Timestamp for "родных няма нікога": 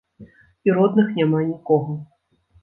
0.77-1.93